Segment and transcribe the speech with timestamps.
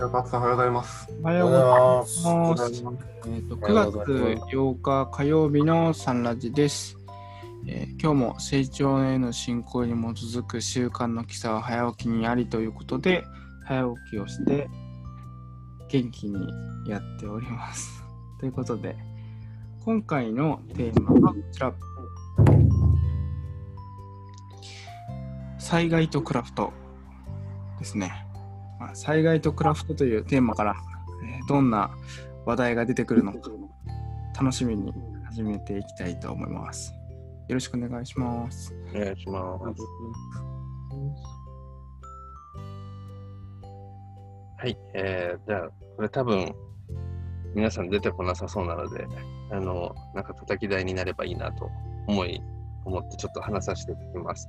[0.00, 1.08] 中さんおはようございます。
[1.22, 2.20] おはようございます。
[3.26, 3.96] えっと9月
[4.50, 6.96] 8日火曜日のサンラジです。
[7.68, 13.24] えー今日も成長への進行に基づく習慣の基礎は早起きにありということで、
[13.66, 14.70] 早起きをして
[15.90, 16.48] 元気に
[16.88, 18.02] やっております。
[18.40, 18.96] ということで、
[19.84, 21.74] 今回のテーマはこちら。
[25.58, 26.72] 災害とクラフト
[27.78, 28.29] ですね。
[28.94, 30.76] 災害とクラフトというテーマから、
[31.48, 31.90] どんな
[32.46, 33.50] 話題が出てくるのか
[34.38, 34.92] 楽しみに
[35.26, 36.94] 始めていきたいと思います。
[37.48, 38.74] よろしくお願いします。
[38.94, 39.82] お願いします。
[44.58, 46.54] はい、えー、じゃあ、これ多分、
[47.54, 49.06] 皆さん出てこなさそうなので、
[49.50, 51.70] あの、なんか叩き台になればいいなと
[52.06, 52.40] 思い、
[52.84, 54.48] 思ってちょっと話させていただきます。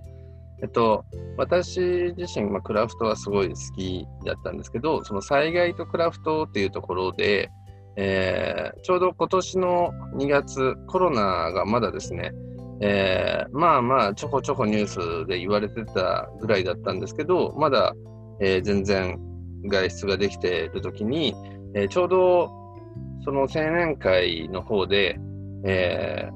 [0.61, 1.05] えっと、
[1.37, 7.49] 私自身、まあ、クラフトはすごい好きだったんですけど、その災害とクラフトっていうところで、
[7.97, 12.31] えーちょうど今年の2月、コロナがまだですね、
[12.81, 17.93] えーまあまあちょこちょこニュースで言われてたぐらいだったんですけど、まだ、
[18.39, 19.19] えー全然
[19.65, 21.35] 外出ができている時に、
[21.73, 22.51] えちょうど
[23.23, 25.19] その青年会の方で、
[25.65, 26.29] え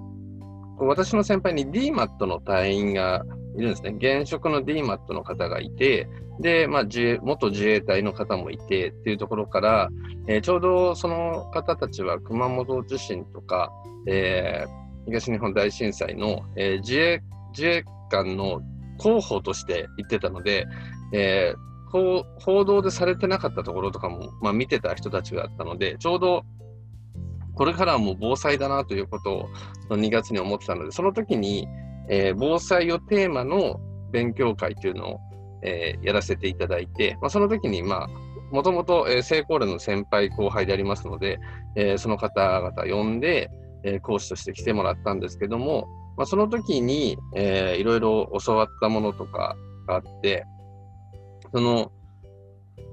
[0.78, 3.24] 私の先輩に DMAT の隊員が
[3.58, 3.96] いるんですね。
[3.98, 6.08] 現職の DMAT の方がいて、
[6.40, 9.90] で、まあ、自元自衛隊の方もいてっていうところから、
[10.28, 13.72] えーちょうどその方たちは熊本地震とか、
[14.08, 18.62] えー東日本大震災の、えー自衛自衛官の
[19.00, 20.66] 広報として行ってたので、
[21.14, 26.44] えー報報道でされてなかったところとかも、まあ、見てた人たちがあったので、ちょうど
[27.56, 29.50] これからはもう防災だなということを
[29.90, 31.68] 2月に思ってたので、その時に、
[32.10, 33.80] えー防災をテーマの
[34.12, 35.20] 勉強会というのを、
[35.64, 38.10] えーやらせていただいて、まあ、その時に、まあ、
[38.52, 41.40] もともと成功連の先輩後輩でありますので、
[41.76, 43.50] えーその方々呼んで、
[43.84, 49.56] え講師として来てもらったんですけども、まあ、その時に、えーいろいろ教わったものとか
[49.88, 50.46] があって、
[51.54, 51.92] その、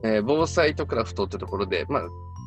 [0.05, 2.03] え防災とクラフトってところで、まあ、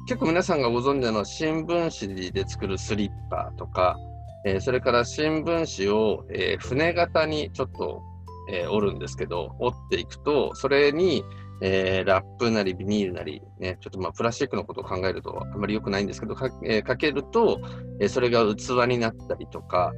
[0.07, 3.97] 結構皆さんがご存知の新聞紙で作るスリッパとか、
[4.45, 8.01] えーそれから新聞紙を、えー船型にちょっと、
[8.49, 11.23] えー折るんですけど、折っていくと、それに、
[11.61, 17.59] えラップなりビニールなり、ね、ちょっとまあプラスチックのことを考えるとあまり良くないんですけど、か,、えかけると、
[17.99, 19.91] えそれが器になったりとか、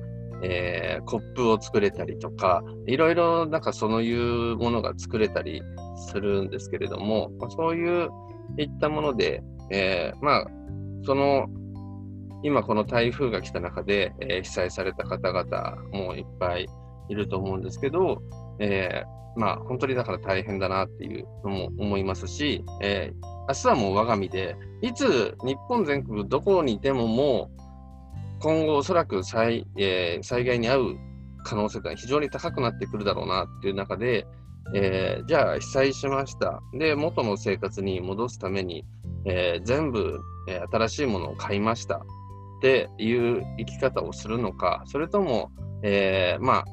[0.44, 5.62] えーコップを作れたりとか、いろいろなんかそういうものが作れたり
[6.10, 8.10] するんですけれども、ま、そういう
[8.58, 10.48] いったもので、えーまあ、
[11.04, 11.48] その
[12.44, 16.68] 今この台風が来た中で、えー被災された方々もいっぱい
[17.10, 18.22] いると思うんですけど、
[18.60, 27.62] えーまあ本当にだから大変だなっていうのも思いますし、えー明日はもう我が身で、いつ日本全国どこにいてももう
[28.42, 30.98] 今後おそらく災,、えー災害に遭う
[31.44, 34.28] 可能性が非常に高くなってくるだろうなっていう中で、
[34.76, 36.62] えーじゃあ被災しました。
[36.74, 38.86] で、元の生活に戻すために、
[39.26, 40.20] えー全部、
[40.72, 42.06] 新しいものを買いました
[42.58, 45.52] っていう生き方をするのか、それとも、
[45.84, 46.66] えーまあ、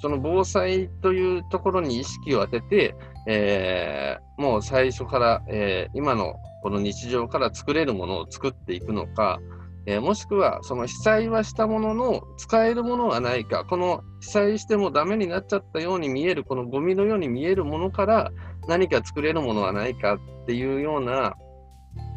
[0.00, 2.94] その防災というところに意識を当てて、
[3.28, 9.38] えーもう最初から、えー今のこの日常から作れるものを作っていくのか、
[9.86, 18.30] えーもしくはその被災はしたものの使えるものはないか、この被災してもダメになっちゃったように見える、このゴミのように見えるものから
[18.66, 21.36] 何か作れるものはないかっていうような、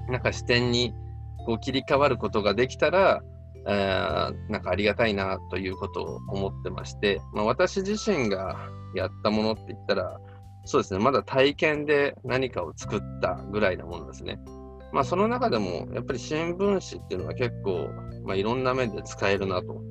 [0.09, 0.93] なんか視点に
[1.45, 3.21] こう切り替わることができたら、
[3.67, 8.57] えーなんかありがたいなということを思ってまして、まあ、私自身が
[8.95, 10.19] やったものって言ったら、
[10.65, 14.39] そうですね、まだ体験で何かを作ったぐらいなものですね。
[14.93, 17.89] まあ、その中でも、やっぱり新聞紙っていうのは結構、
[18.25, 19.81] まあ、いろんな面で使えるなと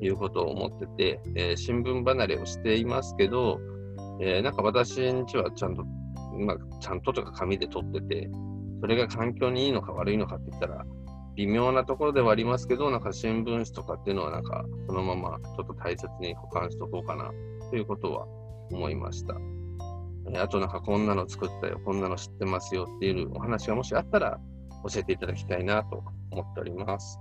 [0.00, 3.58] いうことを思ってて、えー新聞離れをしていますけど、
[4.20, 5.84] えーなんか私んちはちゃんと、
[6.38, 8.30] まあ、ちゃんととか紙で撮ってて、
[8.80, 10.84] それが環境にいいのか悪いのかって言ったら、
[11.36, 17.30] 微妙なところではありますけど、なんか新聞紙とかっていうのは、なんかそのままちょっと大切に保管しておこうかな
[17.70, 18.26] ということは
[18.70, 19.34] 思いました。
[20.28, 24.38] えーあとなんかこんなの作ったよ、こんなの知ってますよっていうお話がもしあったら
[24.88, 27.18] 教えていただきたいなと思っております。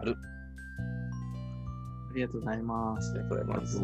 [0.00, 0.16] ある
[2.10, 3.10] ありがとうございます。
[3.12, 3.80] ありがとうございます。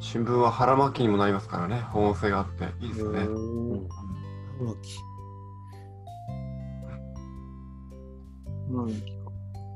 [0.00, 3.20] 新聞は腹巻きにもなりますからね、保温性があっていいですね。
[3.20, 3.88] うん
[4.58, 4.74] 玉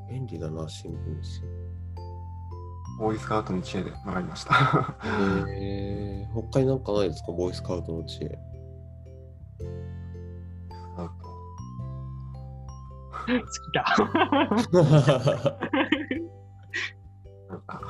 [0.09, 0.97] 便利だな、新聞
[2.99, 4.55] ボーイスカウトの知恵で習いました。
[5.01, 5.51] 紙。
[5.51, 8.39] えー、他になんかないですか、ボーイスカウトの知恵。
[13.29, 13.85] う好きだ。
[13.97, 14.85] と、
[17.49, 17.81] なんか、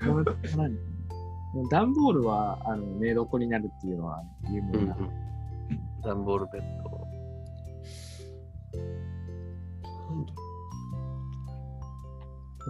[1.70, 4.96] 段ボールはあの寝床になるっていうのは有名な。
[6.04, 6.99] 段ボールベッド。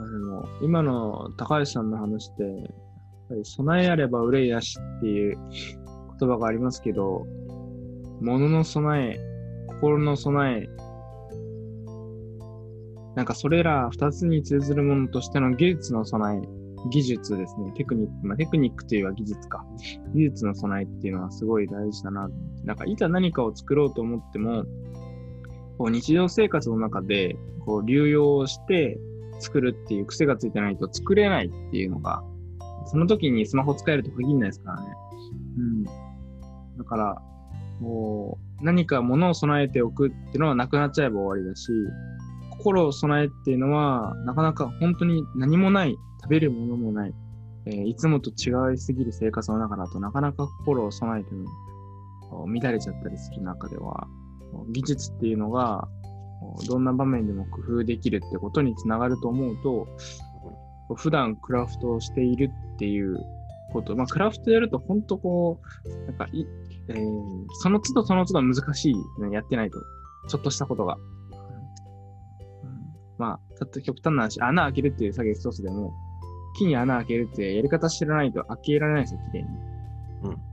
[0.00, 2.66] まあでも今の高橋さんの話で、やっ
[3.28, 5.38] ぱり備えあれば憂いやしっていう
[6.18, 7.26] 言葉がありますけど、
[8.22, 9.20] 物の備え、
[9.68, 10.68] 心の備え、
[13.14, 16.48] なんかそれら二つに通ずるものとしての技術の備え、
[16.90, 19.66] 技術ですね、テクニック、まあ、テクニックというは技術か。
[20.14, 22.30] 技術の備えっていうのはすごい大事だな。
[22.64, 24.64] なんかいざ何かを作ろうと思っても、
[25.76, 27.36] こう日常生活の中で
[27.66, 28.98] こう流用して
[29.40, 32.22] 作るっていう癖がついてないと作れないっていうのが、
[32.86, 34.86] その時にスマホ使えると限らないですからね。
[35.58, 35.84] うん。
[35.84, 35.92] だ
[36.84, 37.22] から、
[37.80, 41.70] もう何か物を備えておくっていうのはなくなっちゃえば終わりだし、
[42.50, 47.14] 心を備えっていうのはなかなか本当に何もない、食べるものもない、
[47.66, 51.46] えーいつもと違いすぎる生活の中だとなかなか心を備えても
[52.46, 54.06] 乱れちゃったりする中では、
[54.72, 55.88] 技術っていうのが
[56.66, 59.86] どんな場面でも工夫できるってことにつながると思うと、
[60.94, 63.18] 普段クラフトをしているっていう
[63.72, 66.46] こと、まあ、クラフトやると本当こう、なんかい、
[66.88, 69.78] えーその都度その都度難しい、ね、やってないと。
[70.28, 70.96] ちょっとしたことが。
[70.96, 71.00] うん
[73.18, 75.92] まあ、たった極端な話、穴開けるっていう作業一つでも、
[76.58, 79.48] 木に穴開けるってやり方知らないと開けられないですよ、綺麗に。
[80.24, 80.50] うん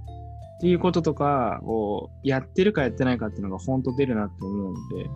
[0.57, 5.07] っていうこととかをやってるかやってないかっていうのが本当出るなって思うので、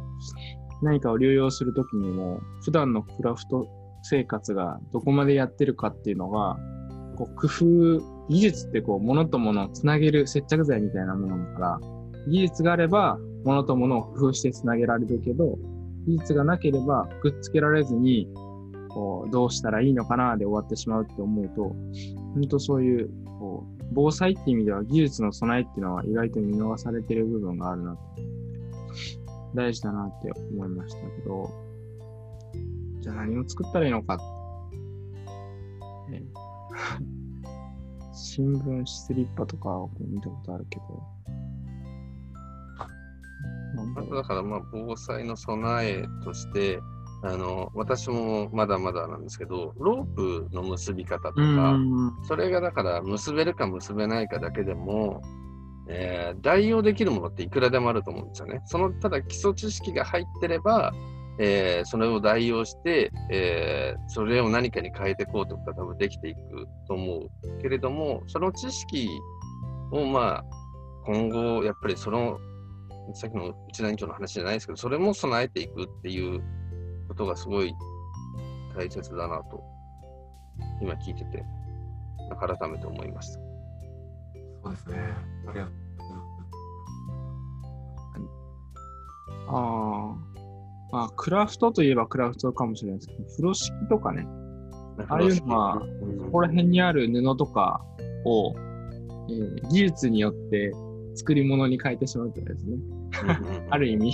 [0.82, 3.68] 何かを流用するときにも、普段のクラフト
[4.04, 6.58] 生活がどこまでやってるかっていうのが、
[7.16, 11.80] こう工夫、技術ってこう、物と物をつなげる接着剤みたいなものだから、
[12.28, 15.58] 技術があれば、物と物を工夫してつなげられるけど、
[16.08, 18.28] 技術がなければ、くっつけられずに、
[18.90, 21.76] こう、どうしたらいいのかなで終わってしまうって思うと、
[22.34, 28.00] 本当そういう、こう、防災っていう意味では技術の備えっていうのは意外と見逃されてる部分があるなと。
[29.54, 31.50] 大事だなって思いましたけど、
[33.02, 34.18] じゃあ何を作ったらいいのか。
[36.10, 36.24] ね
[38.14, 41.04] 新聞スリッパとかを見たことあるけど。
[43.76, 46.80] なんだだから、まあ、防災の備えとして、
[47.24, 55.22] あの、私もまだまだなんですけど、ロープの結び方とうか、んそれがだから結べるか結べないかだけでも、
[55.90, 58.62] えー代用できるものっていくらでもあると思うんですよね。
[58.66, 60.94] その、ただ基礎知識が入ってれば、
[61.40, 66.40] えーそれを代用して、えーそれを何かに変えていこうってことは多分できていく
[66.88, 69.10] と思うけれども、その知識
[69.92, 70.46] をまあ、
[71.06, 72.38] 今後、やっぱりその、
[73.14, 76.42] さっきの内田院長の話じゃないですけど、それも備えていくっていう
[77.08, 77.74] ことがすごい
[78.78, 79.64] 大切だなと、
[80.82, 81.44] 今聞いてて、
[82.40, 83.40] 改めて思いました。
[84.64, 85.31] そうですね。
[85.52, 85.82] ありがとう
[89.48, 90.32] ああ。
[90.92, 94.28] まあ、クラフトといえばクラフトかもしれないですけど、風呂敷とかね、
[95.08, 96.18] ああいうのはうん。
[96.26, 97.82] ここら辺にある布とか
[98.26, 98.54] を、
[99.30, 100.74] えー技術によって
[101.16, 102.78] 作り物に変えてしまうというですね。
[103.70, 104.14] ある意味、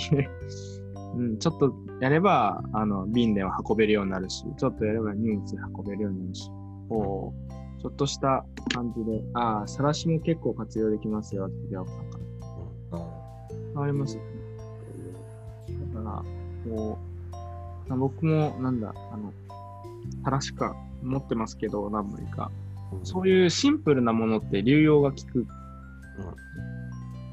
[1.16, 6.50] うん、ちょっとやれば、あの、瓶では運べるようになるし、ちょっとやれば荷物で運べるようになるし、
[6.88, 8.44] こう、ちょっとした
[8.74, 12.18] 感じで、ああ、さらしも結構活用できますよって、ギャオさんか
[13.76, 13.82] ら。
[13.82, 14.28] ありますよね。
[15.94, 16.24] だか
[16.66, 19.32] ら、こう、まあ僕も、なんだ、あの、
[20.24, 22.50] たらしか持ってますけど、何枚か。
[23.02, 25.46] そういうシンプルなものって流用が効く。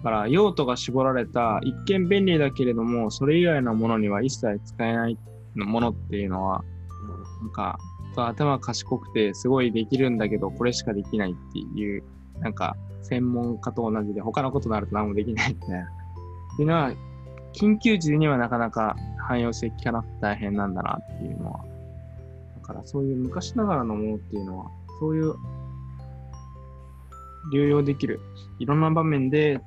[0.04, 5.18] だから、用途が絞られた、一見便利だけれども、それ以外のものには一切使えない
[5.56, 6.64] ものっていうのは、
[7.42, 7.75] なんか、
[8.24, 12.04] 頭賢くてすごいできるんだけど、これしかできないっていう、
[12.40, 15.84] なんか、専門家と同じで、他のことになると何もできないみたいな。
[15.84, 16.92] っていうのは、
[17.54, 21.66] 緊急時にはなかなか汎用性効かなくて大変なんだなっていうのは。
[22.62, 25.36] だからそういう昔ながらのものっていうのは、そういう
[27.54, 28.20] 流用できる、
[28.60, 29.62] いろんな場面で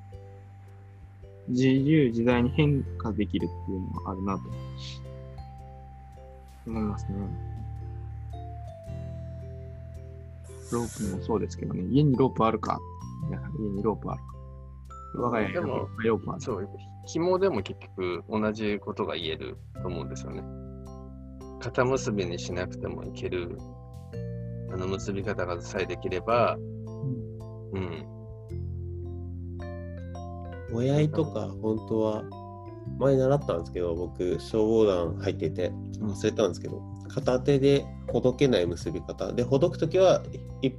[1.49, 4.43] 自由自在に変化できるっていうのがあるなと
[6.67, 7.48] 思いますね。
[10.73, 12.79] ロープもそうですけどね、家にロープあるか。
[13.29, 14.27] 皆さん家にロープあるか。
[15.15, 16.41] 我が家にでもロープある。
[16.41, 16.69] そう、
[17.07, 20.43] 紐でも結局同じことが言えると思うんですよね。
[21.61, 23.59] 肩結びにしなくてもいける、
[24.73, 26.57] あの結び方がさえできれば、
[27.73, 28.07] うん、
[30.73, 32.25] 親いとか、本当は
[32.99, 35.71] 前習ったんですけど、僕、消防団入ってて、
[36.01, 39.33] 忘れたんですけど、片手でほどけない結び方。
[39.33, 40.23] で、ほどくときは、
[40.63, 40.71] い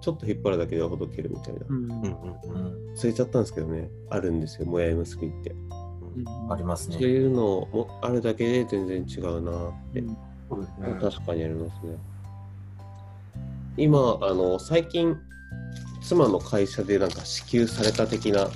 [0.00, 1.60] ちょっと引っ張るだけでほどけるみたいな。
[1.68, 2.58] うんうんうんう
[2.92, 5.54] ん、忘れちゃったんですけどね、あるんですよ、もやい結びって。
[6.50, 7.06] ありますそうね。
[7.06, 10.16] いうのもあるだけで全然違うなって、うん
[10.48, 10.98] そうですね。
[11.00, 11.96] 確かにありますね。
[13.76, 15.16] 今、あの、最近、
[16.02, 18.48] 妻の会社でなんか支給された的な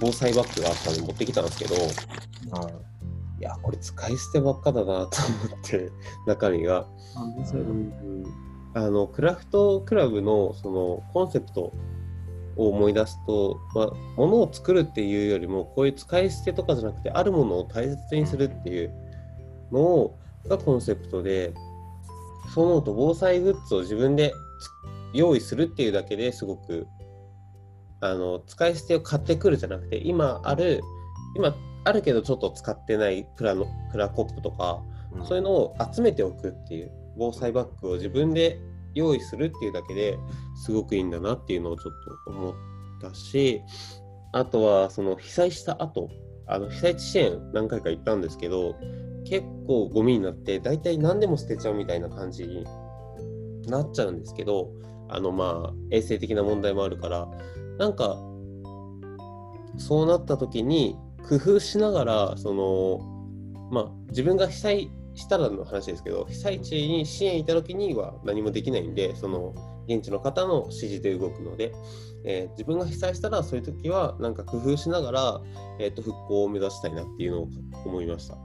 [0.00, 1.74] 防災バッグがあったので持ってきたんですけど、
[3.40, 5.08] いや、これ使い捨てばっかだなと思っ
[5.62, 5.90] て、
[6.26, 6.86] 中身が。
[8.74, 11.72] あのクラフトクラブのそのコンセプト
[12.56, 18.92] を思い出すと、まあ、物を作るっていうよりもこういう使い捨てとかじゃなくてあるものを大切にするっていう
[19.72, 21.54] のをがコンセプトで
[22.54, 24.34] そう思うと防災グッズを自分でつ
[25.14, 26.86] 用意するっていうだけですごく
[28.00, 30.80] あの使い捨てを買ってくるじゃなくて今ある
[31.36, 31.54] 今
[31.88, 35.26] あるけどちょっと使ってないプラのプラコップとかうん。
[35.26, 38.60] そういうのを集めておくっていう防災バッグを自分で
[38.94, 40.18] 用意するっていうだけで
[40.56, 42.54] すごくいいんだなっていうのをちょっと思っ
[43.00, 43.62] たし
[44.32, 46.10] あとはその被災した後
[46.46, 48.76] あの被災地支援何回か行ったんですけど
[49.24, 52.64] 結構ゴミになって大体何でも捨てちゃうみたいな感じに
[53.66, 54.70] なっちゃうんですけど
[55.08, 57.28] あのまあ衛生的な問題もあるから
[57.78, 58.16] なんか
[59.76, 60.96] そうなった時に
[61.28, 69.54] 工夫しながらそのまあ自分が被災したらの話ですけど被災地に支援いた時には何もできないんでその
[69.88, 71.72] 現地の方の指示で動くので、
[72.24, 75.40] えー自分が被災したらそういう時はなんか工夫しながら、
[75.78, 77.48] えー、と復興を目指したいなっていうのを
[77.84, 78.36] 思いました。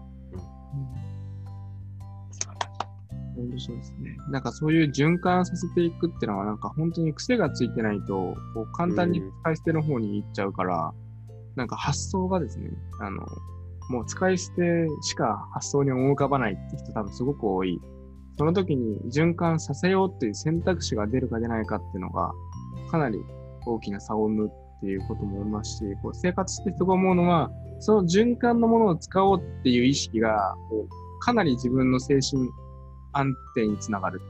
[3.35, 3.41] そ
[3.73, 4.15] うですね。
[4.29, 4.41] なん。
[4.41, 6.57] かそういう循環させていくっていうのは、なん。
[6.57, 10.93] か本当に癖がついてないと、こう簡単に使い捨ての方に行っちゃうから、
[11.55, 12.69] なんか発想がですね、
[12.99, 13.25] あの、
[13.89, 17.79] もう使い捨てしか発想に思い浮かばないって人多分すごく多い。
[18.37, 22.31] その時に循環させようっていう選択肢が出るか出ないかっていうのが、
[22.89, 23.19] かなり
[23.65, 32.49] 大きな差を生むっていうことも思いますし、こう生活してすごい思うのは、その循環のものを使おうっていう意識が、こうかなり自分の精神
[33.13, 34.21] 安定につながる。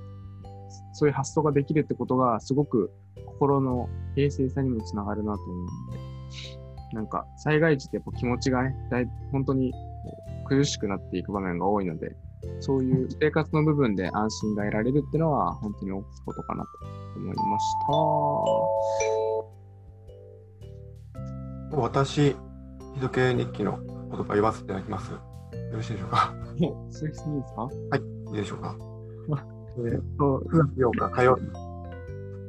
[0.93, 2.91] そういう発想ができるってことが、すごく
[3.25, 6.12] 心の平静さにもつながるなと思うので、
[6.93, 9.73] なんか災害時ってやっぱ気持ちがね、だい本当に
[10.47, 12.15] 苦しくなっていく場面が多いので、
[12.59, 16.69] そういう生活の部分で安心が得られるっていうのは本当に大きいことかなと
[17.19, 17.65] 思いまし
[21.71, 21.77] た。
[21.77, 22.35] 私、
[22.95, 23.79] 日付日記の
[24.11, 25.11] 言葉言わせていただきます。
[25.11, 25.19] よ
[25.73, 26.33] ろしいでしょうか？
[26.91, 27.69] 鈴木さんいいですか？
[28.31, 28.75] いいでしょうか？
[29.77, 31.41] えっと、9月8日火曜日。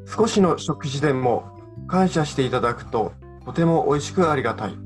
[0.07, 1.45] 少しの食事でも
[1.89, 3.13] 感謝していただくと
[3.45, 4.77] とても美味しくありがたい。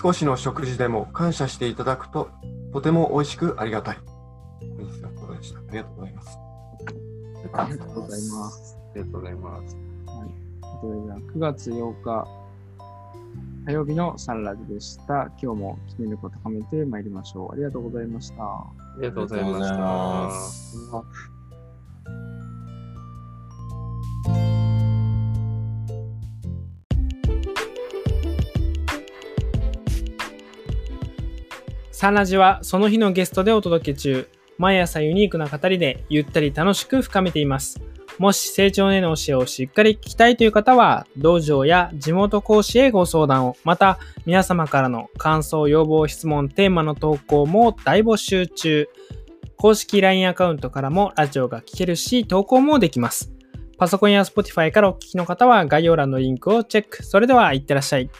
[0.00, 2.28] 少しの食事でも感謝していただくと
[2.72, 3.98] とても美味しくありがたい。
[4.76, 5.58] 本日のことでした。
[5.60, 6.38] ありがとうございます。
[7.52, 8.78] ありがとうございます。
[8.90, 9.76] ありがとうございます。
[10.80, 12.28] それでは9月8日
[13.66, 15.30] 火曜日のサンラジでした。
[15.42, 17.52] 今日も記念力を高めてまいりましょう。
[17.52, 18.44] ありがとうございました。
[18.44, 19.68] ありがとうございまし
[20.90, 21.35] た
[31.96, 34.28] サンラジはその日のゲストでお届け中。
[34.58, 37.80] 毎朝ユニークな語りでゆったり楽しく深めています。
[38.18, 48.90] もし成長への教えをしっかり聞きたいという方は、道場や地元講師へご相談を、また皆様からの感想、要望、質問、テーマの投稿も大募集中。
[49.56, 53.32] 公式 LINE アカウントからもラジオが聞けるし、投稿もできます。
[53.78, 57.02] パソコンや Spotify からお聞きの方は概要欄のリンクをチェック。
[57.02, 58.10] それでは、いってらっしゃい。